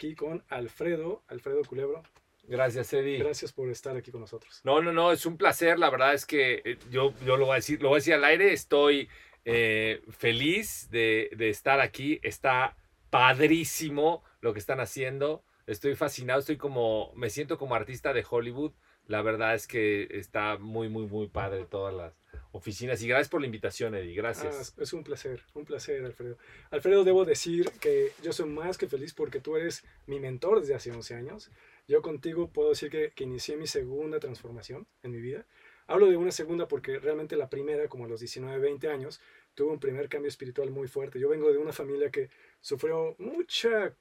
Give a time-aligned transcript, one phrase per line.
[0.00, 2.02] aquí con Alfredo, Alfredo Culebro.
[2.44, 3.18] Gracias, Eddie.
[3.18, 4.62] Gracias por estar aquí con nosotros.
[4.64, 5.78] No, no, no, es un placer.
[5.78, 8.14] La verdad es que eh, yo, yo lo voy a decir, lo voy a decir
[8.14, 8.54] al aire.
[8.54, 9.10] Estoy
[9.44, 12.18] eh, feliz de, de estar aquí.
[12.22, 12.78] Está
[13.10, 15.44] padrísimo lo que están haciendo.
[15.66, 18.72] Estoy fascinado, estoy como, me siento como artista de Hollywood.
[19.10, 22.14] La verdad es que está muy, muy, muy padre todas las
[22.52, 23.02] oficinas.
[23.02, 24.14] Y gracias por la invitación, Eddie.
[24.14, 24.72] Gracias.
[24.78, 26.38] Ah, es un placer, un placer, Alfredo.
[26.70, 30.76] Alfredo, debo decir que yo soy más que feliz porque tú eres mi mentor desde
[30.76, 31.50] hace 11 años.
[31.88, 35.44] Yo contigo puedo decir que, que inicié mi segunda transformación en mi vida.
[35.88, 39.20] Hablo de una segunda porque realmente la primera, como a los 19, 20 años,
[39.56, 41.18] tuve un primer cambio espiritual muy fuerte.
[41.18, 42.30] Yo vengo de una familia que
[42.60, 43.92] sufrió mucha,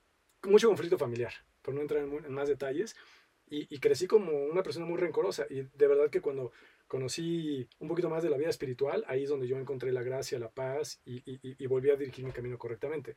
[0.43, 2.95] mucho conflicto familiar, por no entrar en, más detalles,
[3.49, 5.45] y, crecí como una persona muy rencorosa.
[5.49, 6.51] Y de verdad que cuando
[6.87, 10.39] conocí un poquito más de la vida espiritual, ahí es donde yo encontré la gracia,
[10.39, 13.15] la paz y, y volví a dirigir mi camino correctamente.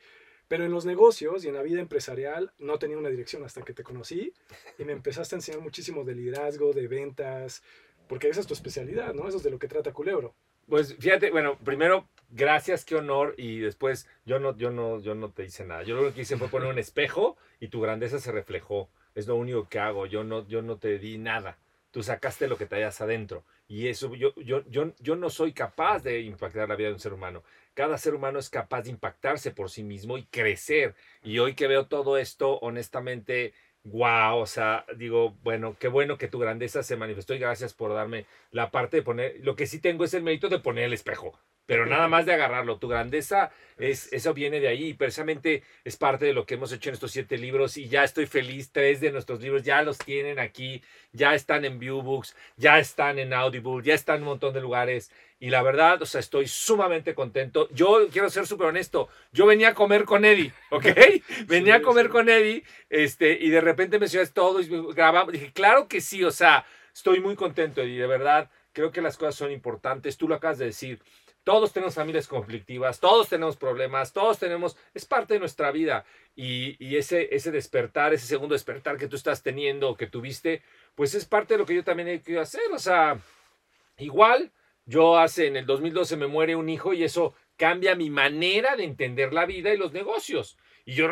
[0.49, 3.73] Pero en los negocios y en la vida empresarial no tenía una dirección hasta que
[3.73, 4.35] te conocí
[4.79, 7.63] y me empezaste a enseñar muchísimo de liderazgo, de ventas,
[8.07, 9.27] porque esa es tu especialidad, ¿no?
[9.27, 10.35] Eso es de lo que trata Culebro.
[10.69, 15.31] Pues fíjate, bueno, primero, gracias, qué honor, y después yo no, yo no, yo no
[15.31, 15.83] te hice nada.
[15.83, 18.91] Yo lo que hice fue poner un espejo y tu grandeza se reflejó.
[19.15, 20.07] Es lo único que hago.
[20.07, 21.59] Yo no, yo no te di nada.
[21.91, 23.45] Tú sacaste lo que te hayas adentro.
[23.69, 27.01] Y eso, yo, yo, yo, yo no soy capaz de impactar la vida de un
[27.01, 27.43] ser humano.
[27.75, 30.95] Cada ser humano es capaz de impactarse por sí mismo y crecer.
[31.23, 36.29] Y hoy que veo todo esto, honestamente, wow, o sea, digo, bueno, qué bueno que
[36.29, 39.81] tu grandeza se manifestó y gracias por darme la parte de poner, lo que sí
[39.81, 42.79] tengo es el mérito de poner el espejo, pero nada más de agarrarlo.
[42.79, 46.73] Tu grandeza es, eso viene de ahí y precisamente es parte de lo que hemos
[46.73, 48.71] hecho en estos siete libros y ya estoy feliz.
[48.73, 53.33] Tres de nuestros libros ya los tienen aquí, ya están en Viewbooks, ya están en
[53.33, 55.11] Audible, ya están en un montón de lugares
[55.43, 57.69] y la verdad, o sea, estoy sumamente contento.
[57.73, 59.09] Yo quiero ser súper honesto.
[59.33, 60.87] Yo venía a comer con Eddie, ¿ok?
[61.47, 65.33] venía a comer con Eddie, este, y de repente me decías todo y grabamos.
[65.33, 68.51] Dije, claro que sí, o sea, estoy muy contento, Eddie, de verdad.
[68.73, 70.17] Creo que las cosas son importantes.
[70.17, 71.01] Tú lo acabas de decir.
[71.45, 76.05] Todos tenemos familias conflictivas, todos tenemos problemas, todos tenemos, es parte de nuestra vida.
[76.37, 80.63] Y, ese, ese despertar, ese segundo despertar que tú estás teniendo, que tuviste,
[80.95, 82.63] pues es parte de lo que yo también he querido hacer.
[82.73, 83.19] O sea,
[83.99, 84.53] igual
[84.85, 88.85] yo hace, en el 2012 me muere un hijo y eso cambia mi manera de
[88.85, 90.57] entender la vida y los negocios.
[90.85, 91.09] Y yo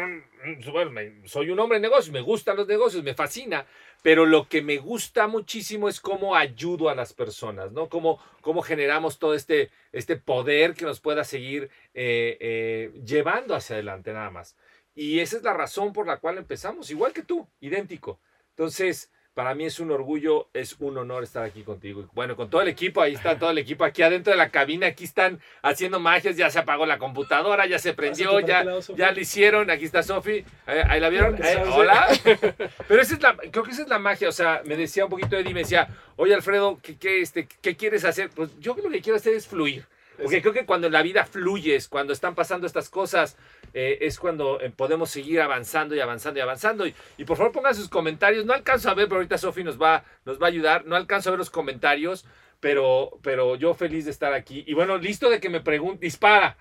[0.72, 3.66] bueno, soy un hombre de negocios, me gustan los negocios, me fascina,
[4.02, 7.88] pero lo que me gusta muchísimo es cómo ayudo a las personas, ¿no?
[7.88, 13.76] Cómo, cómo generamos todo este, este poder que nos pueda seguir eh, eh, llevando hacia
[13.76, 14.56] adelante nada más.
[14.94, 18.18] Y esa es la razón por la cual empezamos, igual que tú, idéntico.
[18.50, 22.08] Entonces, para mí es un orgullo, es un honor estar aquí contigo.
[22.12, 24.88] Bueno, con todo el equipo, ahí está todo el equipo aquí adentro de la cabina,
[24.88, 28.64] aquí están haciendo magias, ya se apagó la computadora, ya se prendió, ya,
[28.96, 32.08] ya lo hicieron, aquí está Sofi, ahí, la vieron, eh, hola.
[32.88, 35.10] Pero esa es la, creo que esa es la magia, o sea, me decía un
[35.10, 38.30] poquito Eddie, me decía, oye Alfredo, ¿qué, qué, este, ¿qué quieres hacer?
[38.30, 39.86] Pues yo lo que quiero hacer es fluir.
[40.22, 43.36] Porque creo que cuando la vida fluyes, cuando están pasando estas cosas,
[43.74, 46.86] eh, es cuando eh, podemos seguir avanzando y avanzando y avanzando.
[46.86, 48.44] Y, por favor pongan sus comentarios.
[48.44, 50.86] No alcanzo a ver, pero ahorita Sofi nos va, nos va a ayudar.
[50.86, 52.24] No alcanzo a ver los comentarios
[52.60, 54.62] pero, pero yo feliz de estar aquí.
[54.66, 56.56] Y bueno, listo de que me pregunte, dispara.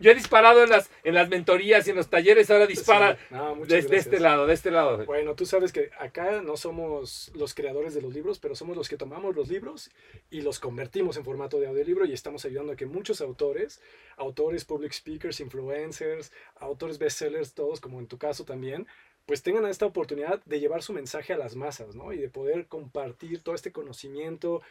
[0.00, 3.16] yo he disparado en las, en las mentorías y en los talleres, ahora dispara
[3.66, 5.04] de, este lado, de este lado.
[5.06, 8.88] Bueno, tú sabes que acá no somos los creadores de los libros, pero somos los
[8.88, 9.90] que tomamos los libros
[10.30, 13.80] y los convertimos en formato de audiolibro y estamos ayudando a que muchos autores,
[14.16, 18.86] autores, public speakers, influencers, autores bestsellers, todos como en tu caso también,
[19.26, 22.12] pues tengan esta oportunidad de llevar su mensaje a las masas, ¿no?
[22.12, 24.62] Y de poder compartir todo este conocimiento,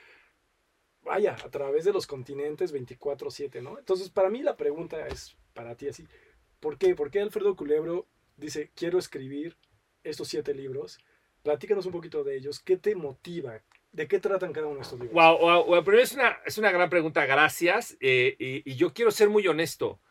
[1.05, 3.77] vaya, a través de los continentes 24/7, ¿no?
[3.79, 6.05] Entonces, para mí la pregunta es para ti así,
[6.59, 6.95] ¿por qué?
[6.95, 9.55] ¿Por qué Alfredo Culebro dice, quiero escribir
[10.03, 10.99] estos siete libros?
[11.43, 12.59] Platícanos un poquito de ellos.
[12.59, 13.61] ¿Qué te motiva?
[13.91, 15.13] ¿De qué tratan cada uno de estos libros?
[15.13, 17.95] Wow, wow, primero es una, es una gran pregunta, gracias.
[18.01, 20.01] Eh, y, yo quiero ser muy honesto.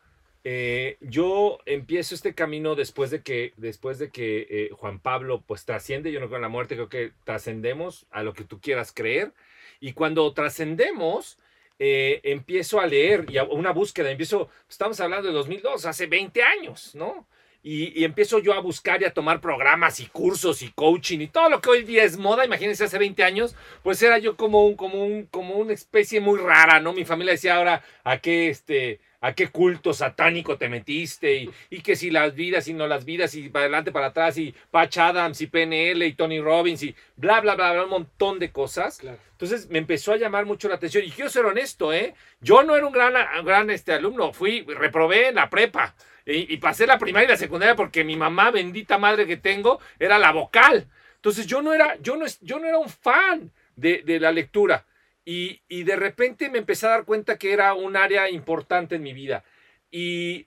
[0.44, 5.64] Eh, yo empiezo este camino después de que, después de que eh, Juan Pablo pues
[5.64, 8.92] trasciende, yo no creo en la muerte, creo que trascendemos a lo que tú quieras
[8.92, 9.34] creer.
[9.80, 11.38] Y cuando trascendemos,
[11.78, 16.42] eh, empiezo a leer y a una búsqueda, empiezo, estamos hablando de 2002, hace 20
[16.42, 17.26] años, ¿no?
[17.62, 21.28] Y, y, empiezo yo a buscar y a tomar programas y cursos y coaching y
[21.28, 24.66] todo lo que hoy día es moda, imagínense hace 20 años, pues era yo como
[24.66, 26.92] un, como un, como una especie muy rara, ¿no?
[26.92, 31.96] Mi familia decía ahora, ¿a qué este, a qué culto satánico te metiste y, que
[31.96, 35.40] si las vidas y no las vidas y para adelante, para atrás y Patch Adams
[35.40, 39.00] y PNL y Tony Robbins y bla, bla, bla, bla, un montón de cosas.
[39.30, 42.14] Entonces me empezó a llamar mucho la atención y quiero ser honesto, ¿eh?
[42.42, 43.14] Yo no era un gran,
[43.46, 45.94] gran este, alumno, fui, reprobé en la prepa.
[46.26, 50.18] Y, pasé la primaria y la secundaria porque mi mamá, bendita madre que tengo, era
[50.18, 50.86] la vocal.
[51.16, 54.84] Entonces yo no era, yo no, yo no era un fan de, la lectura.
[55.24, 59.12] Y, de repente me empecé a dar cuenta que era un área importante en mi
[59.12, 59.44] vida.
[59.90, 60.46] Y,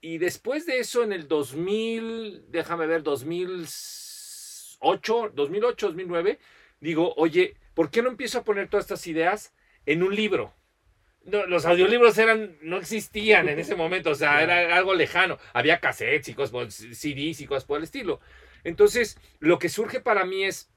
[0.00, 6.38] y después de eso, en el 2000, déjame ver, 2008, 2008, 2009,
[6.80, 9.54] digo, oye, ¿por qué no empiezo a poner todas estas ideas
[9.86, 10.54] en un libro?
[11.22, 15.38] los audiolibros eran, no existían en ese momento, o sea, era algo lejano.
[15.52, 18.20] Había cassettes y cosas, CDs y cosas por el estilo.
[18.64, 20.70] Entonces, lo que surge para mí es,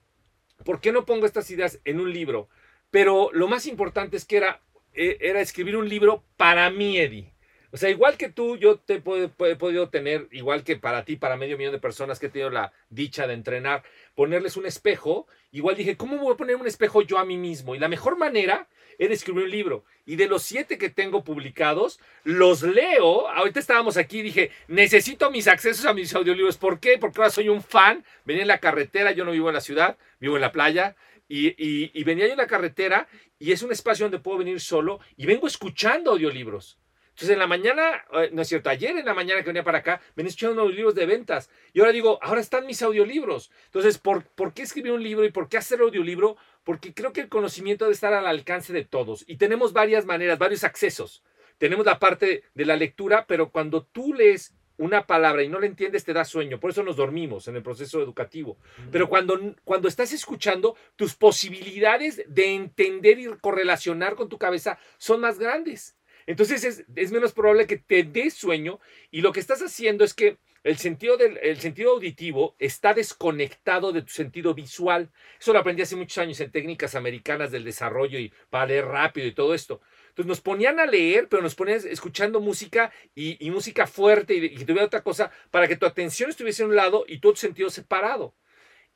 [0.66, 2.50] ¿por qué no pongo estas ideas en un libro?
[2.94, 4.62] Pero lo más importante es que era,
[4.94, 7.34] eh, era escribir un libro para mí, Eddie.
[7.72, 11.36] O sea, igual que tú, yo te he podido tener, igual que para ti, para
[11.36, 13.82] medio millón de personas que he tenido la dicha de entrenar,
[14.14, 15.26] ponerles un espejo.
[15.52, 17.74] Igual dije, ¿cómo voy a poner un espejo yo a mí mismo?
[17.74, 18.68] Y la mejor manera
[19.00, 19.86] era escribir un libro.
[20.06, 23.28] Y de los siete que tengo publicados, los leo.
[23.28, 26.58] Ahorita estábamos aquí y dije, necesito mis accesos a mis audiolibros.
[26.58, 27.00] ¿Por qué?
[27.00, 28.06] Porque ahora soy un fan.
[28.24, 30.96] Venía en la carretera, yo no vivo en la ciudad, vivo en la playa.
[31.28, 33.08] Y, y venía yo en la carretera
[33.40, 36.80] y es un espacio donde puedo venir solo y vengo escuchando audiolibros.
[37.14, 39.80] Entonces en la mañana, eh, no es cierto, ayer en la mañana que venía para
[39.80, 41.48] acá, venía escuchando los libros de ventas.
[41.72, 43.52] Y ahora digo, ahora están mis audiolibros.
[43.66, 46.38] Entonces, ¿por, ¿por qué escribir un libro y por qué hacer audiolibro?
[46.64, 49.26] Porque creo que el conocimiento debe estar al alcance de todos.
[49.28, 51.24] Y tenemos varias maneras, varios accesos.
[51.60, 55.66] Tenemos la parte de la lectura, pero cuando tú lees una palabra y no la
[55.66, 56.60] entiendes, te da sueño.
[56.60, 58.58] Por eso nos dormimos en el proceso educativo.
[58.92, 65.22] Pero cuando, cuando estás escuchando, tus posibilidades de entender y correlacionar con tu cabeza son
[65.22, 65.98] más grandes.
[66.26, 68.80] Entonces es, menos probable que te dé sueño
[69.12, 73.92] y lo que estás haciendo es que el sentido, del, el sentido auditivo está desconectado
[73.92, 75.12] de tu sentido visual.
[75.38, 79.28] Eso lo aprendí hace muchos años en técnicas americanas del desarrollo y para leer rápido
[79.28, 79.82] y todo esto.
[80.14, 84.56] Entonces nos ponían a leer, pero nos ponían escuchando música y, música fuerte y, y
[84.58, 87.40] que tuviera otra cosa para que tu atención estuviese a un lado y todo tu
[87.40, 88.36] sentido separado.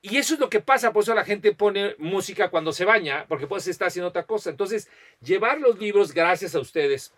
[0.04, 3.26] Y eso es lo que pasa, por eso la gente pone música cuando se baña,
[3.28, 4.52] porque puedes estar haciendo otra cosa.
[4.52, 4.90] Entonces,
[5.22, 7.14] llevar los libros, gracias a ustedes,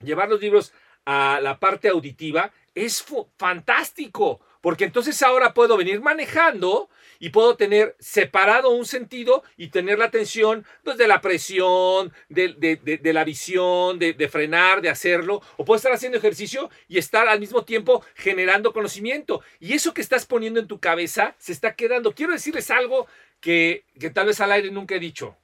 [0.00, 0.72] llevar los libros
[1.04, 3.04] a la parte auditiva es
[3.36, 6.88] fantástico, porque entonces ahora puedo venir manejando
[7.18, 13.12] y puedo tener separado un sentido y tener la atención pues, de la presión, de,
[13.12, 17.64] la visión, de, frenar, de hacerlo, o puedo estar haciendo ejercicio y estar al mismo
[17.64, 19.42] tiempo generando conocimiento.
[19.60, 22.14] Y eso que estás poniendo en tu cabeza se está quedando.
[22.14, 23.06] Quiero decirles algo
[23.40, 23.84] que,
[24.14, 25.36] tal vez al aire nunca he dicho.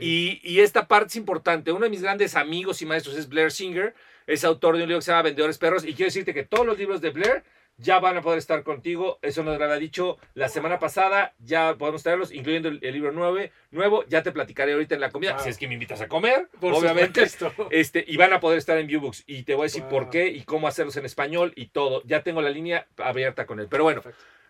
[0.00, 1.70] Y, y, esta parte es importante.
[1.70, 3.94] Uno de mis grandes amigos y maestros es Blair Singer,
[4.26, 5.84] es autor de un libro que se llama Vendedores Perros.
[5.84, 7.44] Y quiero decirte que todos los libros de Blair
[7.78, 9.18] ya van a poder estar contigo.
[9.22, 11.34] Eso nos lo había dicho la semana pasada.
[11.38, 13.38] Ya podemos traerlos, incluyendo el, libro nuevo,
[13.70, 14.04] nuevo.
[14.08, 15.38] Ya te platicaré ahorita en la comida.
[15.38, 17.26] Si es que me invitas a comer, obviamente.
[17.70, 19.24] Este, y van a poder estar en Viewbooks.
[19.26, 22.02] Y te voy a decir por qué y cómo hacerlos en español y todo.
[22.04, 23.68] Ya tengo la línea abierta con él.
[23.70, 24.02] Pero bueno.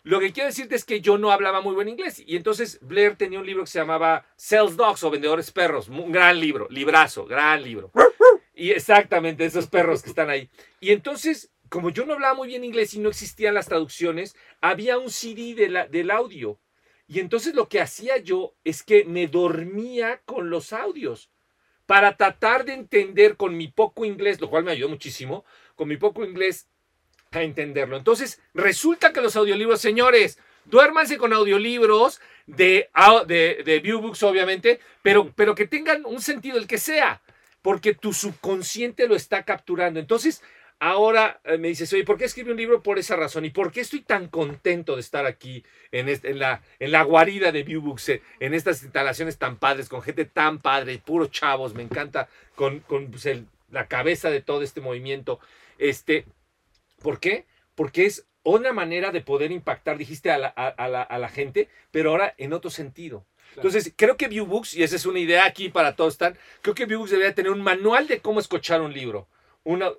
[0.02, 2.22] Lo que quiero decirte es que yo no hablaba muy buen inglés.
[2.24, 5.88] Y entonces Blair tenía un libro que se llamaba Sales Dogs o Vendedores Perros.
[5.88, 7.90] Un gran libro, librazo, gran libro.
[8.58, 10.48] Y exactamente, esos perros que están ahí.
[10.80, 14.98] Y entonces como yo no hablaba muy bien inglés y no existían las traducciones, había
[14.98, 16.58] un CD del audio.
[17.08, 21.30] Y entonces lo que hacía yo es que me dormía con los audios
[21.86, 25.44] para tratar de entender con mi poco inglés, lo cual me ayudó muchísimo,
[25.76, 26.68] con mi poco inglés
[27.30, 27.96] a entenderlo.
[27.96, 32.90] Entonces, resulta que los audiolibros, señores, duérmanse con audiolibros de,
[33.26, 37.22] de, de Viewbooks, obviamente, pero, pero que tengan un sentido, el que sea,
[37.62, 40.00] porque tu subconsciente lo está capturando.
[40.00, 40.42] Entonces,
[40.78, 42.82] Ahora eh, me dices, oye, ¿por qué escribí un libro?
[42.82, 43.46] Por esa razón.
[43.46, 47.50] ¿Y por qué estoy tan contento de estar aquí en, en, la, en la guarida
[47.50, 51.72] de Viewbooks, eh, en estas instalaciones tan padres, con gente tan padre, puros chavos?
[51.72, 53.26] Me encanta con, con pues,
[53.70, 55.40] la cabeza de todo este movimiento.
[55.78, 56.26] Este,
[57.00, 57.46] ¿Por qué?
[57.74, 61.70] Porque es una manera de poder impactar, dijiste, a la, a, la, a la gente,
[61.90, 63.24] pero ahora en otro sentido.
[63.54, 66.84] Entonces, creo que Viewbooks, y esa es una idea aquí para todos, están, creo que
[66.84, 69.26] Viewbooks debería tener un manual de cómo escuchar un libro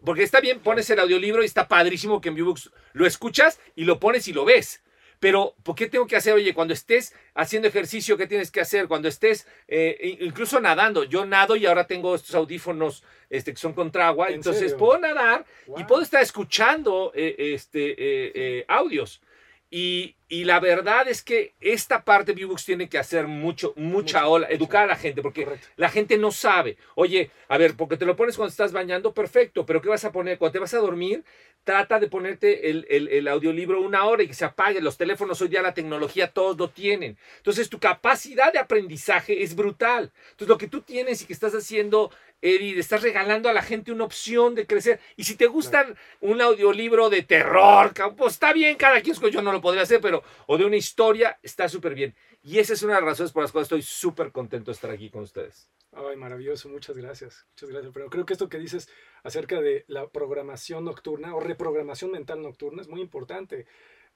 [0.03, 3.83] porque está bien, pones el audiolibro y está padrísimo que en Viewbooks lo escuchas y
[3.83, 4.81] lo pones y lo ves.
[5.19, 6.33] Pero, ¿por qué tengo que hacer?
[6.33, 8.88] Oye, cuando estés haciendo ejercicio, ¿qué tienes que hacer?
[8.88, 11.03] Cuando estés eh, incluso nadando.
[11.03, 14.29] Yo nado y ahora tengo estos audífonos este, que son contra agua.
[14.29, 15.45] Entonces puedo nadar
[15.75, 19.21] y puedo estar escuchando eh, este, eh, audios.
[19.69, 24.47] Y, la verdad es que esta parte de Viewbooks tiene que hacer mucho, mucha ola,
[24.50, 26.77] educar a la gente, porque la gente no sabe.
[26.95, 30.12] Oye, a ver, porque te lo pones cuando estás bañando, perfecto, pero ¿qué vas a
[30.12, 30.38] poner?
[30.38, 31.24] Cuando te vas a dormir,
[31.63, 34.79] trata de ponerte el, el, audiolibro una hora y que se apague.
[34.79, 37.17] Los teléfonos hoy día, la tecnología, todos lo tienen.
[37.38, 40.12] Entonces, tu capacidad de aprendizaje es brutal.
[40.31, 43.62] Entonces, lo que tú tienes y que estás haciendo Eddie, le estás regalando a la
[43.62, 45.00] gente una opción de crecer.
[45.15, 49.51] Y si te gustan un audiolibro de terror, pues está bien, cada quien, yo no
[49.51, 52.15] lo podría hacer, pero, o de una historia, está súper bien.
[52.44, 54.91] Y esa es una de las razones por las cuales estoy súper contento de estar
[54.91, 55.70] aquí con ustedes.
[55.91, 57.91] Ay, maravilloso, muchas gracias, muchas gracias.
[57.94, 58.88] Pero creo que esto que dices
[59.24, 63.65] acerca de la programación nocturna o reprogramación mental nocturna es muy importante.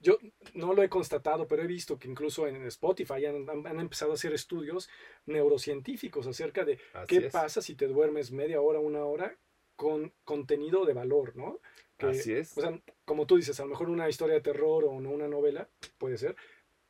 [0.02, 0.18] Yo
[0.54, 4.34] no lo he constatado, pero he visto que incluso en Spotify han, empezado a hacer
[4.34, 4.90] estudios
[5.26, 9.38] neurocientíficos acerca de qué pasa si te duermes media hora, una hora
[9.76, 11.60] con contenido de valor, ¿no?
[11.98, 12.58] Así es.
[12.58, 15.28] O sea, como tú dices, a lo mejor una historia de terror o no una
[15.28, 15.68] novela,
[15.98, 16.34] puede ser,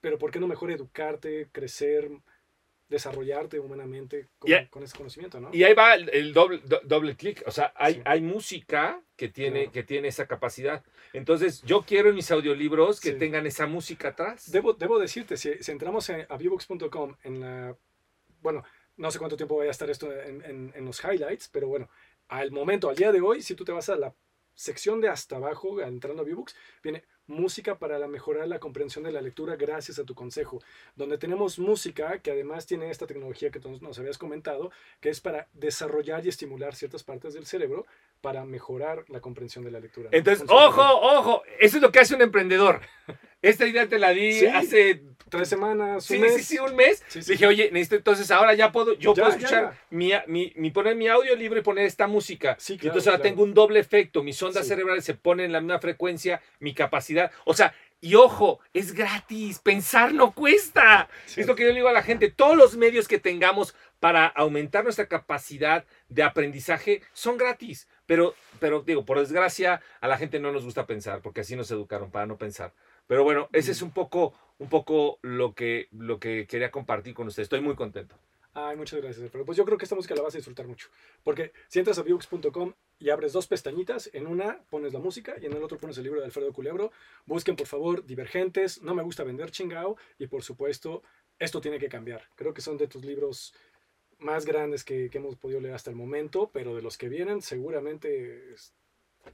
[0.01, 2.11] pero ¿por qué no mejor educarte, crecer,
[2.93, 5.51] desarrollarte humanamente con, ese conocimiento, ¿no?
[5.53, 9.83] Y ahí va el, doble, doble clic, o sea, hay, hay música que tiene, que
[9.83, 10.85] tiene esa capacidad.
[11.13, 14.53] Entonces, yo quiero en mis audiolibros que tengan esa música atrás.
[14.53, 17.77] Debo, debo decirte, si, entramos a viewbooks.com en la,
[18.43, 18.63] bueno,
[18.97, 21.89] no sé cuánto tiempo vaya a estar esto en, en, los highlights, pero bueno,
[22.29, 24.15] al momento, al día de hoy, si tú te vas a la
[24.55, 29.21] sección de hasta abajo, entrando a Viewbooks, viene música para mejorar la comprensión de la
[29.21, 30.61] lectura gracias a tu consejo,
[30.97, 35.49] donde tenemos música que además tiene esta tecnología que nos habías comentado, que es para
[35.53, 37.87] desarrollar y estimular ciertas partes del cerebro
[38.23, 40.09] para mejorar la comprensión de la lectura.
[40.13, 42.81] Entonces, ojo, ojo, eso es lo que hace un emprendedor.
[43.43, 46.37] Esta idea te la di hace tres semanas, un sí, mes.
[46.37, 47.03] Sí, sí, un mes.
[47.27, 51.35] Dije, oye, necesito, entonces ahora ya puedo, yo puedo escuchar, Mi, mi, poner mi audio
[51.35, 52.57] libre y poner esta música.
[52.69, 55.81] y entonces ahora tengo un doble efecto, mis ondas cerebrales se ponen en la misma
[55.81, 61.09] frecuencia, mi capacidad, o sea, y ojo, es gratis, pensar no cuesta.
[61.37, 64.27] Es lo que yo le digo a la gente, todos los medios que tengamos para
[64.27, 67.87] aumentar nuestra capacidad de aprendizaje son gratis.
[68.07, 71.71] Pero, pero digo, por desgracia, a la gente no nos gusta pensar, porque así nos
[71.71, 72.73] educaron para no pensar.
[73.07, 77.27] Pero bueno, ese es un poco, un poco lo, que, lo que quería compartir con
[77.27, 77.47] ustedes.
[77.47, 78.17] Estoy muy contento.
[78.55, 80.89] Ay, muchas gracias, Pero Pues yo creo que esta música la vas a disfrutar mucho.
[81.25, 85.47] Porque si entras a viewbooks.com y abres dos pestañitas, en una pones la música y
[85.47, 86.93] en el otro pones el libro de Alfredo Culebro.
[87.25, 88.83] Busquen, por favor, Divergentes.
[88.83, 89.97] No me gusta vender chingao.
[90.19, 91.03] Y por supuesto,
[91.39, 92.29] esto tiene que cambiar.
[92.37, 93.55] Creo que son de tus libros
[94.23, 97.43] más grandes que, que hemos podido leer hasta el momento, pero de los que vienen,
[97.43, 98.55] seguramente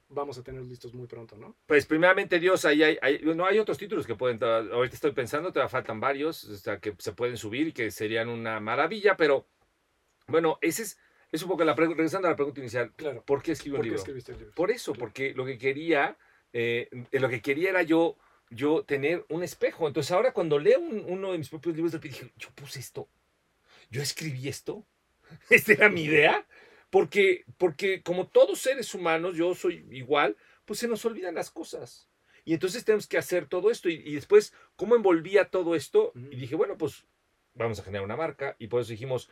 [0.09, 1.57] vamos a tener listos muy pronto, ¿no?
[1.67, 5.67] Pues primeramente Dios, ahí hay, no hay otros títulos que pueden, ahorita estoy pensando, te
[5.69, 9.47] faltan varios, o sea, que se pueden subir y que serían una maravilla, pero
[10.27, 10.99] bueno, ese es,
[11.33, 13.23] es un poco la regresando a la pregunta inicial, claro.
[13.25, 13.99] ¿por qué escribí un libro?
[13.99, 14.55] Escribiste el libro?
[14.55, 16.17] Por eso, porque lo que quería,
[16.53, 18.17] eh, lo que quería era yo,
[18.51, 19.87] yo tener un espejo.
[19.87, 23.09] Entonces ahora cuando leo uno de mis propios libros, dije, yo puse esto,
[23.91, 24.87] yo escribí esto,
[25.51, 26.47] esta era mi idea.
[26.91, 32.09] Porque, porque como todos seres humanos, yo soy igual, pues se nos olvidan las cosas.
[32.45, 33.91] Y entonces tenemos que hacer todo esto.
[33.91, 36.13] Y, después, ¿cómo envolvía todo esto?
[36.15, 37.05] Y dije, bueno, pues
[37.53, 38.57] vamos a generar una marca.
[38.59, 39.29] Y por eso dijimos,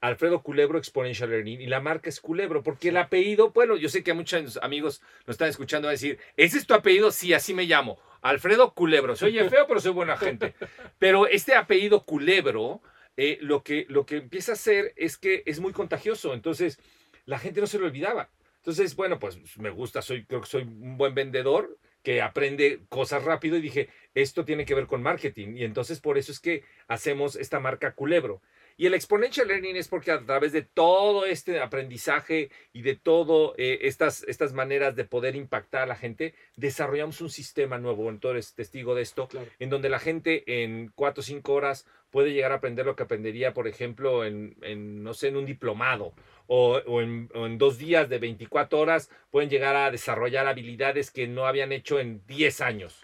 [0.00, 1.62] Alfredo Culebro Exponential Learning.
[1.62, 5.00] Y la marca es Culebro, porque el apellido, bueno, yo sé que a muchos amigos
[5.26, 7.10] nos están escuchando a decir, ¿ese es tu apellido?
[7.10, 7.98] Sí, así me llamo.
[8.20, 9.16] Alfredo Culebro.
[9.16, 10.54] Soy feo, pero soy buena gente.
[10.98, 12.82] Pero este apellido Culebro,
[13.20, 16.34] eh, lo, que, lo que empieza a hacer es que es muy contagioso.
[16.34, 16.78] Entonces,
[17.24, 18.30] la gente no se lo olvidaba.
[18.58, 23.24] Entonces, bueno, pues me gusta, soy, creo que soy un buen vendedor que aprende cosas
[23.24, 25.56] rápido y dije, esto tiene que ver con marketing.
[25.56, 28.40] Y entonces por eso es que hacemos esta marca Culebro.
[28.78, 33.56] Y el exponential learning es porque a través de todo este aprendizaje y de todo
[33.58, 38.08] eh, estas, estas maneras de poder impactar a la gente, desarrollamos un sistema nuevo.
[38.08, 42.52] Entonces, testigo de esto, en donde la gente en cuatro o cinco horas puede llegar
[42.52, 44.54] a aprender lo que aprendería, por ejemplo, en,
[45.02, 46.14] no sé, en un diplomado
[46.46, 51.72] o, en, dos días de 24 horas pueden llegar a desarrollar habilidades que no habían
[51.72, 53.00] hecho en 10 años.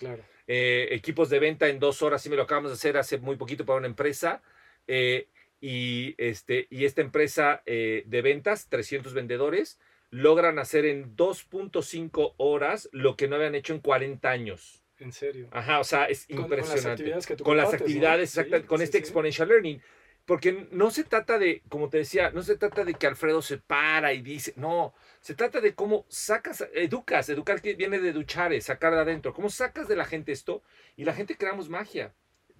[0.46, 3.34] Eh, equipos de venta en dos horas, sí me lo acabamos de hacer hace muy
[3.34, 4.40] poquito para una empresa.
[4.86, 5.28] Eh,
[5.66, 9.78] y, este, y esta empresa eh, de ventas, 300 vendedores,
[10.10, 14.84] logran hacer en 2.5 horas lo que no habían hecho en 40 años.
[14.98, 15.48] En serio.
[15.52, 16.56] Ajá, o sea, es impresionante.
[16.62, 19.80] Con las actividades que tú Con las actividades, con este exponential learning.
[20.26, 23.56] Porque no se trata de, como te decía, no se trata de que Alfredo se
[23.56, 24.92] para y dice, no,
[25.22, 29.48] se trata de cómo sacas, educas, educar que viene de duchar, sacar de adentro, cómo
[29.48, 30.62] sacas de la gente esto
[30.94, 32.12] y la gente creamos magia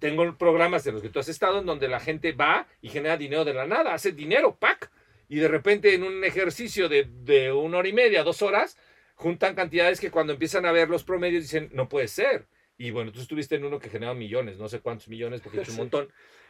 [0.05, 3.17] tengo programas de los que tú has estado en donde la gente va y genera
[3.17, 4.91] dinero de la nada, hace dinero, pack,
[5.27, 8.77] y de repente en un ejercicio de, de una hora y media, dos horas,
[9.15, 12.45] juntan cantidades que cuando empiezan a ver los promedios dicen, no puede ser.
[12.77, 15.69] Y bueno, tú estuviste en uno que generaba millones, no sé cuántos millones, porque es
[15.69, 16.07] un montón,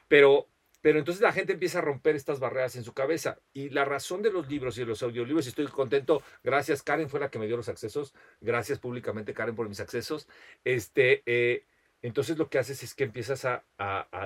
[0.10, 0.50] pero,
[0.82, 3.40] pero entonces la gente empieza a romper estas barreras en su cabeza.
[3.54, 7.10] Y la razón de los libros y de los audiolibros, y estoy contento, gracias Karen,
[7.10, 10.28] fue la que me dio los accesos, gracias públicamente Karen por mis accesos,
[10.66, 11.64] este, eh,
[12.06, 13.64] entonces lo que haces es que empiezas a,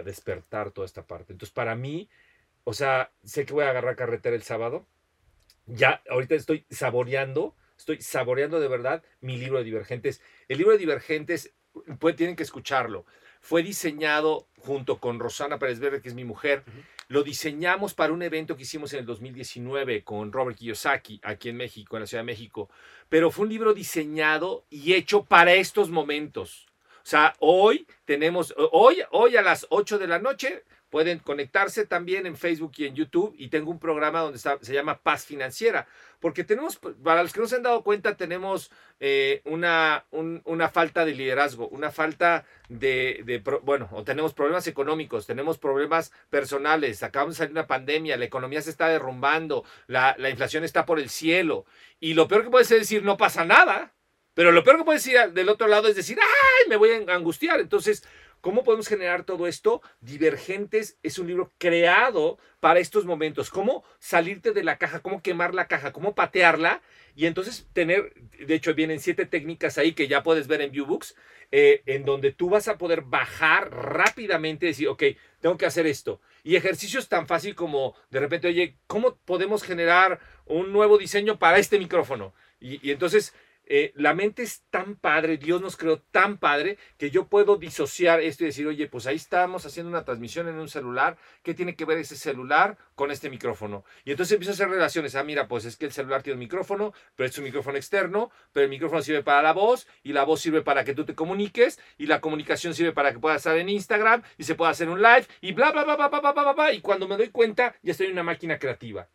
[0.04, 1.32] despertar toda esta parte.
[1.32, 2.10] Entonces para mí,
[2.66, 4.86] o sea, sé que voy a agarrar carretera el sábado,
[5.66, 10.22] ya ahorita estoy saboreando, estoy saboreando de verdad mi libro de Divergentes.
[10.48, 11.54] El libro de Divergentes,
[12.00, 13.06] pues, tienen que escucharlo.
[13.40, 16.64] Fue diseñado junto con Rosana Pérez Verde, que es mi mujer.
[17.08, 21.56] Lo diseñamos para un evento que hicimos en el 2019 con Robert Kiyosaki aquí en
[21.56, 22.70] México, en la Ciudad de México.
[23.08, 26.69] Pero fue un libro diseñado y hecho para estos momentos.
[27.04, 32.26] O sea, hoy tenemos, hoy, hoy a las 8 de la noche Pueden conectarse también
[32.26, 35.88] en Facebook y en YouTube y tengo un programa donde se llama Paz Financiera,
[36.20, 41.06] porque tenemos, para los que no se han dado cuenta, tenemos eh, una, una falta
[41.06, 47.38] de liderazgo, una falta de, bueno, o tenemos problemas económicos, tenemos problemas personales, acabamos de
[47.38, 51.10] salir de una pandemia, la economía se está derrumbando, la, la inflación está por el
[51.10, 51.66] cielo
[52.00, 53.94] y lo peor que puede ser decir no pasa nada,
[54.40, 57.14] pero lo peor que puede decir del otro lado es decir, ay, me voy a
[57.14, 57.60] angustiar.
[57.60, 58.06] Entonces,
[58.42, 59.82] ¿Cómo podemos generar todo esto?
[60.00, 63.50] Divergentes es un libro creado para estos momentos.
[63.50, 65.02] ¿Cómo salirte de la caja?
[65.02, 65.92] ¿Cómo quemar la caja?
[65.92, 66.82] ¿Cómo patearla?
[67.18, 71.18] Y entonces tener, de hecho vienen siete técnicas ahí que ya puedes ver en Viewbooks,
[71.52, 75.04] eh, en donde tú vas a poder bajar rápidamente y decir, ok,
[75.42, 76.22] tengo que hacer esto.
[76.42, 81.58] Y ejercicios tan fácil como de repente, oye, ¿cómo podemos generar un nuevo diseño para
[81.60, 82.34] este micrófono?
[82.62, 83.34] Y entonces
[83.72, 88.20] eh, la mente es tan padre, Dios nos creó tan padre, que yo puedo disociar
[88.20, 91.76] esto y decir, oye, pues ahí estamos haciendo una transmisión en un celular, ¿qué tiene
[91.76, 93.86] que ver ese celular con este micrófono?
[94.06, 96.40] Y entonces empiezo a hacer relaciones, ah, mira, pues es que el celular tiene un
[96.40, 100.24] micrófono, pero es un micrófono externo, pero el micrófono sirve para la voz, y la
[100.24, 103.56] voz sirve para que tú te comuniques, y la comunicación sirve para que puedas estar
[103.56, 106.32] en Instagram, y se pueda hacer un live, y bla, bla, bla, bla, bla, bla,
[106.32, 109.08] bla, bla, y cuando me doy cuenta, ya estoy en una máquina creativa.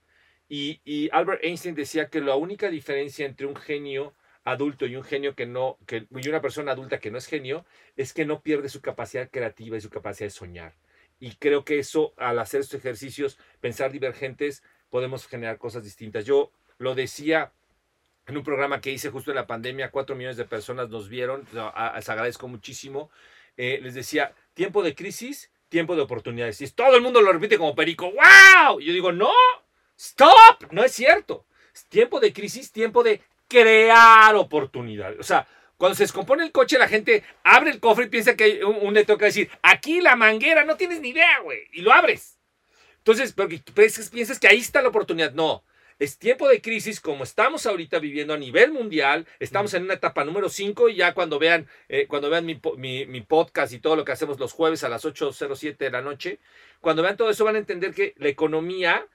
[0.49, 5.05] Y, y Albert Einstein decía que la única diferencia entre un genio adulto y un
[5.05, 7.65] genio que no, que, y una persona adulta que no es genio,
[7.97, 10.75] es que no pierde su capacidad creativa y su capacidad de soñar.
[11.19, 16.25] Y creo que eso, al hacer estos ejercicios, pensar divergentes, podemos generar cosas distintas.
[16.25, 17.53] Yo lo decía
[18.27, 21.47] en un programa que hice justo en la pandemia, cuatro millones de personas nos vieron,
[21.53, 23.11] les agradezco muchísimo.
[23.57, 26.61] Eh, les decía, tiempo de crisis, tiempo de oportunidades.
[26.61, 28.81] Y todo el mundo lo repite como perico, ¡wow!
[28.81, 29.33] Y yo digo, no,
[29.97, 31.47] stop, no es cierto.
[31.89, 33.21] Tiempo de crisis, tiempo de
[33.55, 35.19] crear oportunidades.
[35.21, 38.45] O sea, cuando se descompone el coche, la gente abre el cofre y piensa que
[38.45, 41.93] hay un, un que decir, aquí la manguera, no tienes ni idea, güey, y lo
[41.93, 42.39] abres.
[42.99, 45.33] Entonces, porque piensas que ahí está la oportunidad.
[45.33, 45.63] No,
[45.99, 49.27] es tiempo de crisis como estamos ahorita viviendo a nivel mundial.
[49.39, 52.61] Estamos en una etapa número 5 y ya cuando vean, eh, cuando vean mi,
[53.07, 56.41] mi, podcast y todo lo que hacemos los jueves a las 8.07 de la noche,
[56.81, 59.07] cuando vean todo eso van a entender que la economía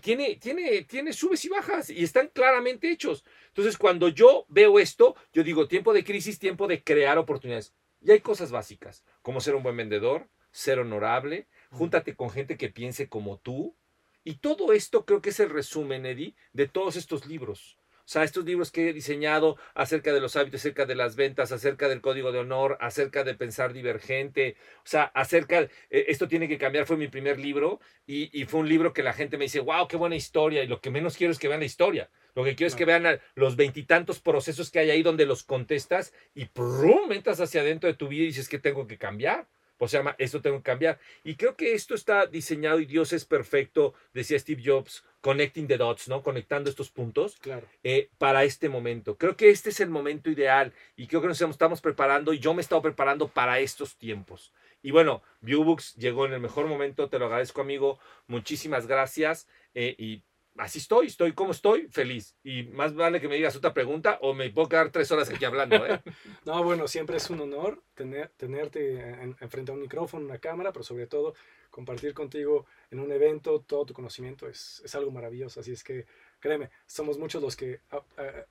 [0.00, 3.24] tiene, tiene, tiene subes y bajas y están claramente hechos.
[3.48, 7.74] Entonces, cuando yo veo esto, yo digo, tiempo de crisis, tiempo de crear oportunidades.
[8.00, 12.68] Y hay cosas básicas, como ser un buen vendedor, ser honorable, júntate con gente que
[12.68, 13.76] piense como tú.
[14.24, 17.78] Y todo esto creo que es el resumen, Eddie, de todos estos libros.
[18.06, 21.50] O sea, estos libros que he diseñado acerca de los hábitos, acerca de las ventas,
[21.50, 26.46] acerca del código de honor, acerca de pensar divergente, o sea, acerca, eh, esto tiene
[26.46, 29.46] que cambiar, fue mi primer libro y, y, fue un libro que la gente me
[29.46, 32.08] dice, wow, qué buena historia y lo que menos quiero es que vean la historia.
[32.36, 36.12] Lo que quiero es que vean los veintitantos procesos que hay ahí donde los contestas
[36.32, 39.48] y prum, entras hacia adentro de tu vida y dices que tengo que cambiar.
[39.78, 40.98] O sea, esto tengo que cambiar.
[41.24, 45.76] Y creo que esto está diseñado y Dios es perfecto, decía Steve Jobs, connecting the
[45.76, 46.22] dots, ¿no?
[46.22, 47.66] Conectando estos puntos claro.
[47.82, 49.16] Eh, para este momento.
[49.16, 52.54] Creo que este es el momento ideal y creo que nos estamos preparando y yo
[52.54, 54.52] me he estado preparando para estos tiempos.
[54.82, 59.96] Y bueno, Viewbooks llegó en el mejor momento, te lo agradezco amigo, muchísimas gracias eh,
[59.98, 60.22] y
[60.58, 62.36] así estoy, estoy como estoy, feliz.
[62.42, 65.44] Y más vale que me digas otra pregunta o me puedo quedar tres horas aquí
[65.44, 65.86] hablando.
[65.86, 66.00] ¿eh?
[66.44, 70.72] no, bueno, siempre es un honor tener, tenerte en, frente a un micrófono, una cámara,
[70.72, 71.34] pero sobre todo
[71.70, 75.60] compartir contigo en un evento todo tu conocimiento es, es algo maravilloso.
[75.60, 76.06] Así es que,
[76.40, 78.46] créeme, somos muchos los que ah, ah,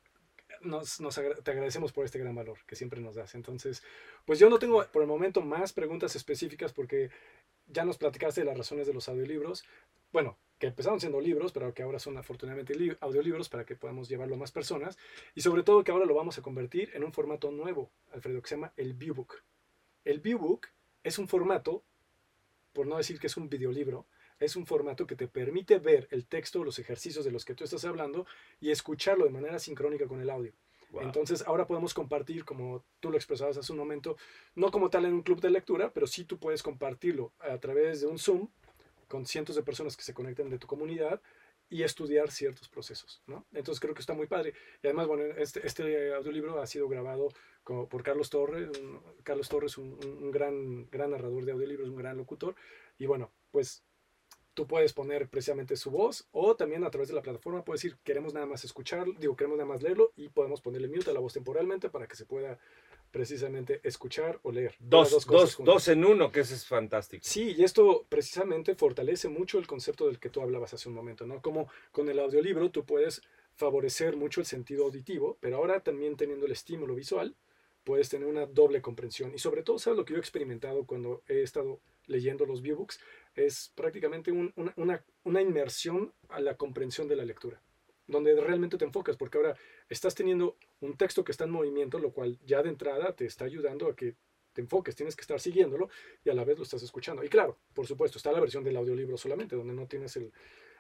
[0.62, 3.36] nos, nos te agradecemos por este gran valor que siempre nos das.
[3.36, 3.84] Entonces,
[4.26, 7.10] pues yo no tengo por el momento más preguntas específicas porque
[7.68, 9.63] ya nos platicaste de las razones de los audiolibros.
[10.12, 14.36] Bueno, que empezaron siendo libros, pero que ahora son afortunadamente audiolibros para que podamos llevarlo
[14.36, 14.98] a más personas.
[15.34, 18.50] Y sobre todo que ahora lo vamos a convertir en un formato nuevo, Alfredo, que
[18.50, 19.44] se llama el Viewbook.
[20.06, 20.68] El Viewbook
[21.04, 21.84] es un formato,
[22.74, 24.06] por no decir que es un videolibro,
[24.39, 27.63] es un formato que te permite ver el texto, los ejercicios de los que tú
[27.63, 28.26] estás hablando
[28.60, 30.54] y escucharlo de manera sincrónica con el audio.
[31.02, 34.15] Entonces ahora podemos compartir, como tú lo expresabas hace un momento,
[34.56, 38.02] no como tal en un club de lectura, pero sí tú puedes compartirlo a través
[38.02, 38.48] de un Zoom
[39.08, 41.22] con cientos de personas que se conectan de tu comunidad
[41.70, 43.46] y estudiar ciertos procesos, ¿no?
[43.54, 44.54] Entonces creo que está muy padre.
[44.84, 47.30] Y además, bueno, este, este audiolibro ha sido grabado
[47.63, 48.70] por Carlos Torres,
[49.24, 52.56] Carlos Torres, un, un, gran, gran narrador de audiolibros, un gran locutor.
[53.00, 53.84] Y bueno, pues
[54.56, 58.00] tú puedes poner precisamente su voz o también a través de la plataforma puedes decir,
[58.04, 61.20] queremos nada más escuchar, digo, queremos nada más leerlo y podemos ponerle mute a la
[61.20, 62.58] voz temporalmente para que se pueda
[63.15, 64.75] precisamente escuchar o leer.
[64.78, 67.23] Dos, dos, cosas dos, en uno, que eso es fantástico.
[67.25, 71.25] Sí, y esto precisamente fortalece mucho el concepto del que tú hablabas hace un momento,
[71.25, 71.41] ¿no?
[71.41, 73.21] Como con el audiolibro tú puedes
[73.56, 77.38] favorecer mucho el sentido auditivo, pero ahora también teniendo el estímulo visual,
[77.86, 79.34] puedes tener una doble comprensión.
[79.34, 82.99] Y sobre todo, ¿sabes lo que yo he experimentado cuando he estado leyendo los viewbooks?
[83.34, 87.62] Es prácticamente un- una, una- una inmersión a la comprensión de la lectura,
[88.08, 89.56] donde realmente te enfocas, porque ahora
[89.89, 93.46] estás teniendo un texto que está en movimiento, lo cual ya de entrada te está
[93.46, 94.15] ayudando a que
[94.54, 95.89] te enfoques, tienes que estar siguiéndolo
[96.24, 97.24] y a la vez lo estás escuchando.
[97.24, 100.32] Y claro, por supuesto, está la versión del audiolibro solamente, donde no tienes el-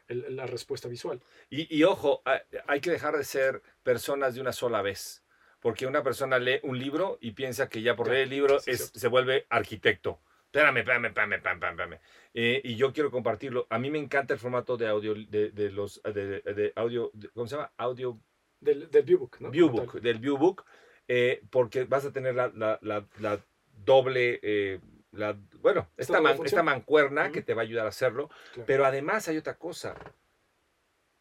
[0.07, 1.21] el- la respuesta visual.
[1.49, 2.21] Y, y ojo,
[2.67, 5.23] hay, que dejar de ser personas de una sola vez.
[5.59, 8.91] Porque una persona lee un libro y piensa que ya por leer el libro es-
[8.93, 10.21] se vuelve arquitecto.
[10.55, 11.99] Espérame, espérame, espérame, espérame, espérame.
[12.33, 13.67] Eh, y yo quiero compartirlo.
[13.69, 17.45] A mí me encanta el formato de audio, de, de los, de, de audio, ¿cómo
[17.45, 17.73] se llama?
[17.75, 18.17] Audio
[18.61, 19.51] Del, del viewbook, ¿no?
[19.51, 20.65] Viewbook, del Viewbook,
[21.09, 23.43] eh, porque vas a tener la, la- la- la
[23.85, 24.79] doble, eh,
[25.11, 28.65] la, bueno, Esta man- esta mancuerna que te va a ayudar a hacerlo, Claro.
[28.65, 29.95] pero además hay otra cosa.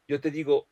[0.06, 0.68] Yo te digo,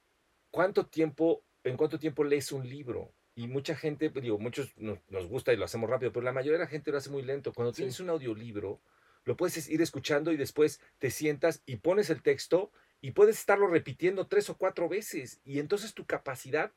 [0.52, 3.12] ¿cuánto tiempo, en cuánto tiempo lees un libro?
[3.34, 6.58] Y mucha gente, digo, muchos nos, nos gusta y lo hacemos rápido, pero la mayoría
[6.58, 7.52] de la gente lo hace muy lento.
[7.52, 7.78] Cuando Sí.
[7.78, 8.80] tienes un audiolibro,
[9.24, 13.68] lo puedes ir escuchando y después te sientas y pones el texto y puedes estarlo
[13.68, 16.72] repitiendo tres o cuatro veces y entonces tu capacidad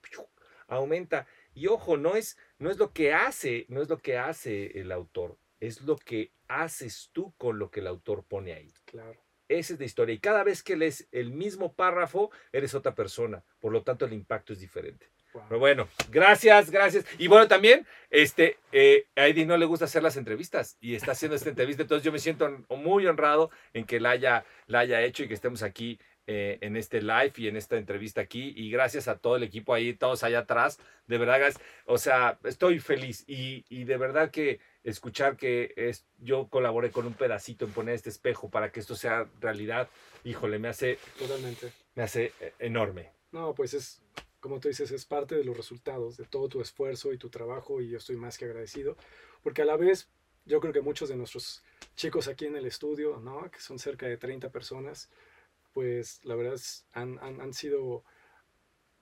[0.68, 1.28] aumenta.
[1.54, 4.91] Y ojo, no es, no es lo que hace, no es lo que hace el
[4.91, 8.74] autor, es lo que haces tú con lo que el autor pone ahí.
[8.86, 9.22] Claro.
[9.48, 10.15] Esa es la historia.
[10.15, 13.44] Y cada vez que lees el mismo párrafo, eres otra persona.
[13.60, 15.08] Por lo tanto, el impacto es diferente.
[15.48, 17.06] Pero bueno, gracias, gracias.
[17.17, 21.12] Y bueno, también, este, eh, a Eddie no le gusta hacer las entrevistas y está
[21.12, 21.84] haciendo esta entrevista.
[21.84, 25.34] Entonces yo me siento muy honrado en que la haya, la haya hecho y que
[25.34, 28.54] estemos aquí eh, en este live y en esta entrevista aquí.
[28.56, 30.80] Y gracias a todo el equipo ahí, todos allá atrás.
[31.08, 31.54] De verdad,
[31.86, 37.06] o sea, estoy feliz y, y de verdad que escuchar que es, yo colaboré con
[37.06, 39.89] un pedacito en poner este espejo para que esto sea realidad,
[40.24, 41.71] híjole, me hace, Totalmente.
[41.95, 43.12] me hace eh, enorme.
[43.32, 44.02] No, pues es,
[44.46, 47.82] como tú dices, es parte de los resultados de todo tu esfuerzo y tu trabajo
[47.82, 48.96] y yo estoy más que agradecido,
[49.42, 50.08] porque a la vez
[50.46, 51.64] yo creo que muchos de nuestros
[51.96, 53.50] chicos aquí en el estudio, ¿no?
[53.50, 55.10] que son cerca de 30 personas,
[55.74, 58.04] pues la verdad es- han, han, han sido,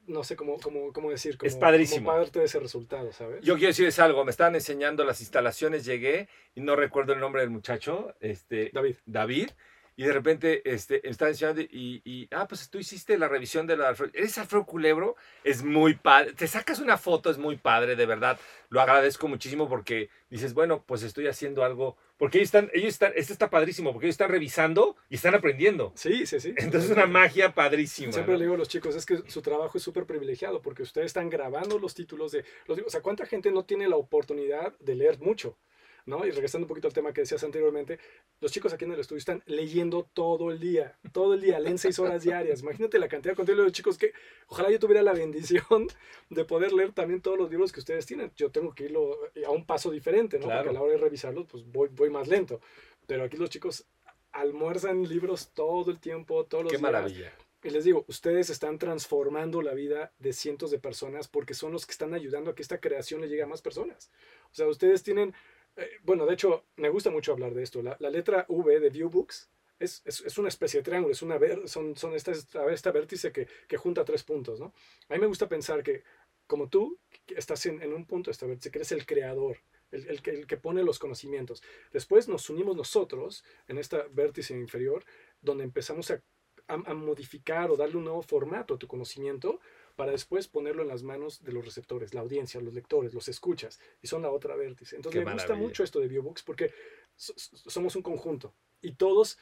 [0.07, 2.05] no sé cómo, cómo, cómo decir, como, Es padrísimo.
[2.07, 3.41] como parte de ese resultado, ¿sabes?
[3.43, 7.41] Yo quiero decirles algo, me estaban enseñando las instalaciones, llegué y no recuerdo el nombre
[7.41, 9.49] del muchacho, este, David, David,
[9.95, 13.77] y de repente este, estaba enseñando y, y, ah, pues tú hiciste la revisión de
[13.77, 14.11] la Alfredo.
[14.15, 15.15] ¿Eres Alfredo Culebro?
[15.43, 16.33] Es muy padre.
[16.33, 18.39] Te sacas una foto, es muy padre, de verdad.
[18.69, 21.95] Lo agradezco muchísimo porque dices, bueno, pues estoy haciendo algo.
[22.17, 25.91] Porque ellos están, ellos están, este está padrísimo, porque ellos están revisando y están aprendiendo.
[25.95, 26.53] sí, sí, sí.
[26.57, 28.11] Entonces es una magia padrísima.
[28.11, 28.39] Siempre ¿no?
[28.39, 31.29] le digo a los chicos, es que su trabajo es súper privilegiado porque ustedes están
[31.29, 32.45] grabando los títulos de...
[32.67, 35.57] Los, o sea, ¿cuánta gente no tiene la oportunidad de leer mucho?
[36.05, 36.25] ¿No?
[36.25, 37.99] Y regresando un poquito al tema que decías anteriormente,
[38.39, 41.77] los chicos aquí en el estudio están leyendo todo el día, todo el día, leen
[41.77, 42.61] seis horas diarias.
[42.61, 44.13] Imagínate la cantidad de contenido de chicos que
[44.47, 45.87] ojalá yo tuviera la bendición
[46.29, 48.31] de poder leer también todos los libros que ustedes tienen.
[48.35, 50.45] Yo tengo que irlo a un paso diferente, ¿no?
[50.45, 50.59] Claro.
[50.63, 52.59] Porque a la hora de revisarlos, pues voy, voy más lento.
[53.07, 53.85] Pero aquí los chicos
[54.31, 56.81] almuerzan libros todo el tiempo, todos los Qué días.
[56.81, 57.33] maravilla.
[57.63, 61.85] Y les digo, ustedes están transformando la vida de cientos de personas porque son los
[61.85, 64.11] que están ayudando a que esta creación le llegue a más personas.
[64.51, 65.33] O sea, ustedes tienen,
[65.75, 67.81] eh, bueno, de hecho, me gusta mucho hablar de esto.
[67.81, 71.67] La, letra V de Viewbooks es, es, es, una especie de triángulo, es una ver,
[71.67, 74.73] son, son esta, esta, vértice que, que, junta tres puntos, ¿no?
[75.09, 76.03] A mí me gusta pensar que,
[76.47, 79.57] como tú, estás en, en, un punto de esta vértice, que eres el creador,
[79.91, 81.63] el, el que pone los conocimientos.
[81.91, 85.03] Después nos unimos nosotros en esta vértice inferior,
[85.41, 86.21] donde empezamos a
[86.67, 89.59] a, a, modificar o darle un nuevo formato a tu conocimiento
[89.95, 93.79] para después ponerlo en las manos de los receptores, la audiencia, los lectores, los escuchas,
[94.01, 94.95] y son la otra vértice.
[94.95, 95.67] Entonces Qué me gusta maravilla.
[95.67, 96.71] mucho esto de Biobooks porque
[97.15, 99.37] so, somos un conjunto y todos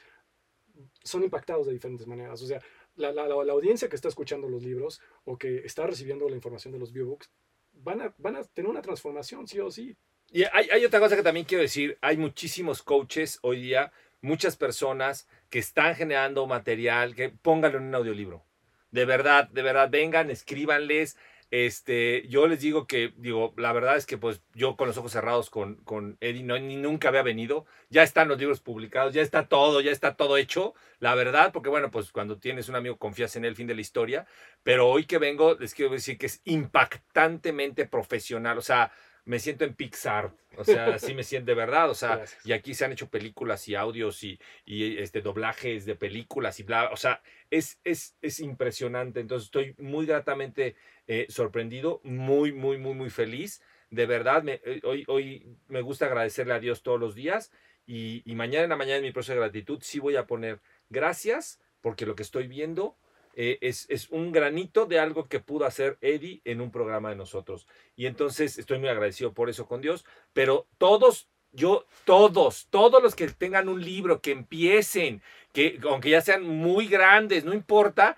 [1.03, 2.41] son impactados de diferentes maneras.
[2.41, 2.61] O sea,
[2.95, 6.73] la, la, la, audiencia que está escuchando los libros o que está recibiendo la información
[6.73, 7.29] de los Biobooks
[7.73, 9.95] van a, van a tener una transformación, sí o sí.
[10.31, 14.55] Y hay, hay otra cosa que también quiero decir, hay muchísimos coaches hoy día muchas
[14.55, 18.45] personas que están generando material, que pónganlo en un audiolibro.
[18.91, 21.17] De verdad, de verdad, vengan, escríbanles.
[21.51, 25.11] Este, yo les digo que, digo, la verdad es que pues yo con los ojos
[25.11, 27.65] cerrados con, con Eddie no, ni nunca había venido.
[27.89, 30.73] Ya están los libros publicados, ya está todo, ya está todo hecho.
[30.99, 33.81] La verdad, porque bueno, pues cuando tienes un amigo confías en él, fin de la
[33.81, 34.25] historia.
[34.63, 38.57] Pero hoy que vengo, les quiero decir que es impactantemente profesional.
[38.57, 38.93] O sea,
[39.25, 42.45] me siento en Pixar, o sea, así me siento de verdad, o sea, Gracias.
[42.45, 46.63] y aquí se han hecho películas y audios y, y este, doblajes de películas y
[46.63, 50.75] bla, o sea, es, es, es impresionante, entonces estoy muy gratamente
[51.07, 56.05] eh, sorprendido, muy, muy, muy, muy feliz, de verdad, me, eh, hoy, hoy me gusta
[56.05, 57.51] agradecerle a Dios todos los días
[57.85, 60.61] y, y mañana en la mañana en mi proceso de gratitud sí voy a poner
[60.89, 62.97] gracias porque lo que estoy viendo
[63.33, 67.15] eh, es, es, un granito de algo que pudo hacer Eddie en un programa de
[67.15, 67.67] nosotros.
[67.95, 73.15] Y entonces estoy muy agradecido por eso con Dios, pero todos, yo, todos, todos los
[73.15, 75.21] que tengan un libro, que empiecen,
[75.53, 78.17] que aunque ya sean muy grandes, no importa,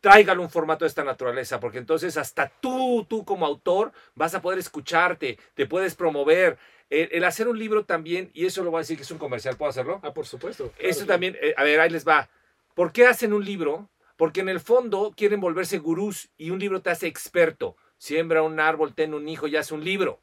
[0.00, 4.42] tráigalo un formato de esta naturaleza, porque entonces hasta tú, tú como autor, vas a
[4.42, 6.58] poder escucharte, te puedes promover.
[6.90, 9.18] El, el hacer un libro también, y eso lo voy a decir que es un
[9.18, 10.00] comercial, ¿puedo hacerlo?
[10.02, 10.70] Ah, por supuesto.
[10.70, 11.14] claro, Esto claro.
[11.14, 12.28] también, eh, a ver, ahí les va.
[12.74, 13.88] ¿Por qué hacen un libro?
[14.16, 17.76] Porque en el fondo quieren volverse gurús y un libro te hace experto.
[17.98, 20.20] Siembra un árbol, ten un hijo y hace un libro.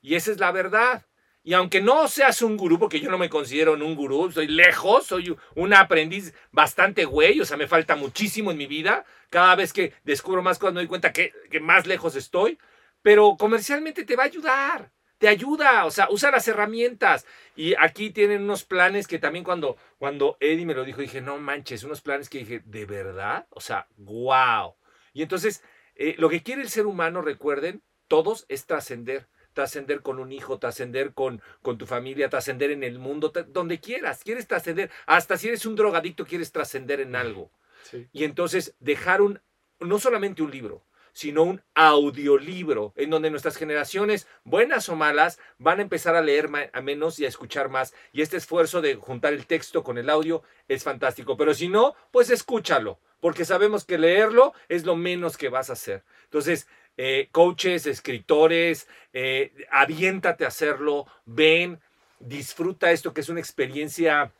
[0.00, 1.06] Y esa es la verdad.
[1.44, 5.06] Y aunque no seas un gurú, porque yo no me considero un gurú, soy lejos,
[5.06, 9.04] soy un aprendiz bastante güey, o sea, me falta muchísimo en mi vida.
[9.28, 12.58] Cada vez que descubro más cosas me doy cuenta que, que más lejos estoy.
[13.02, 17.26] Pero comercialmente te va a ayudar, te ayuda, o sea, usa las herramientas.
[17.54, 21.38] Y aquí tienen unos planes que también cuando, cuando Eddie me lo dijo, dije, no
[21.38, 23.46] manches, unos planes que dije, ¿de verdad?
[23.50, 24.74] O sea, wow.
[25.12, 25.62] Y entonces,
[25.94, 30.58] eh, lo que quiere el ser humano, recuerden, todos es trascender trascender con un hijo,
[30.58, 35.48] trascender con, con tu familia, trascender en el mundo, donde quieras, quieres trascender, hasta si
[35.48, 37.50] eres un drogadicto, quieres trascender en algo.
[37.82, 38.08] Sí.
[38.14, 39.42] Y entonces dejar un,
[39.78, 40.82] no solamente un libro,
[41.12, 46.48] sino un audiolibro en donde nuestras generaciones, buenas o malas, van a empezar a leer
[46.72, 47.94] a menos y a escuchar más.
[48.12, 51.36] Y este esfuerzo de juntar el texto con el audio es fantástico.
[51.36, 55.74] Pero si no, pues escúchalo, porque sabemos que leerlo es lo menos que vas a
[55.74, 56.02] hacer.
[56.24, 61.80] Entonces, eh, coaches, escritores, eh, aviéntate a hacerlo, ven,
[62.20, 64.32] disfruta esto que es una experiencia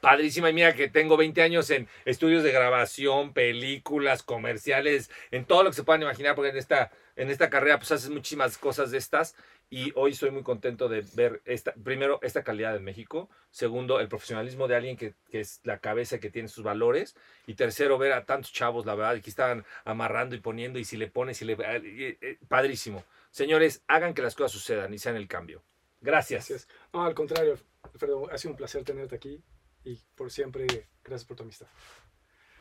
[0.00, 0.50] padrísima.
[0.50, 5.70] Y mira que tengo 20 años en estudios de grabación, películas, comerciales, en todo lo
[5.70, 8.98] que se puedan imaginar, porque en esta, en esta carrera pues haces muchísimas cosas de
[8.98, 9.34] estas.
[9.72, 13.30] Y hoy estoy muy contento de ver, esta, primero, esta calidad en México.
[13.50, 17.14] Segundo, el profesionalismo de alguien que, es la cabeza, que tiene sus valores.
[17.46, 20.96] Y tercero, ver a tantos chavos, la verdad, que estaban amarrando y poniendo, y si
[20.96, 21.52] le pones, y le...
[21.52, 23.04] eh, eh, padrísimo.
[23.30, 25.62] Señores, hagan que las cosas sucedan y sean el cambio.
[26.00, 26.48] Gracias.
[26.48, 26.68] Gracias.
[26.92, 27.56] No, al contrario,
[27.92, 29.40] Alfredo, ha sido un placer tenerte aquí
[29.84, 30.66] y por siempre,
[31.04, 31.66] gracias por tu amistad.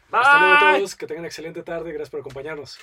[0.09, 0.19] Bye.
[0.21, 2.79] Hasta luego a todos, que tengan excelente tarde, gracias por acompañarnos.